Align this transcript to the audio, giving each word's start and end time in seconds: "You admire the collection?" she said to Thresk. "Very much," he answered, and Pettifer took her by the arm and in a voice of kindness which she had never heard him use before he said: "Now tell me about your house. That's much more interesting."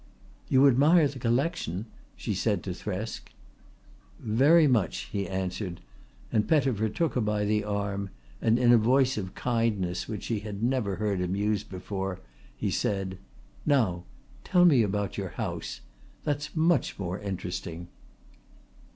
"You 0.49 0.67
admire 0.67 1.07
the 1.07 1.19
collection?" 1.19 1.85
she 2.15 2.33
said 2.33 2.63
to 2.63 2.71
Thresk. 2.73 3.31
"Very 4.19 4.65
much," 4.65 5.01
he 5.11 5.29
answered, 5.29 5.79
and 6.31 6.47
Pettifer 6.47 6.89
took 6.89 7.13
her 7.13 7.21
by 7.21 7.45
the 7.45 7.63
arm 7.63 8.09
and 8.41 8.57
in 8.57 8.71
a 8.71 8.79
voice 8.79 9.15
of 9.15 9.35
kindness 9.35 10.07
which 10.07 10.23
she 10.23 10.39
had 10.39 10.63
never 10.63 10.95
heard 10.95 11.19
him 11.21 11.35
use 11.35 11.63
before 11.63 12.19
he 12.57 12.71
said: 12.71 13.19
"Now 13.63 14.03
tell 14.43 14.65
me 14.65 14.81
about 14.81 15.19
your 15.19 15.29
house. 15.37 15.81
That's 16.23 16.55
much 16.55 16.97
more 16.97 17.19
interesting." 17.19 17.87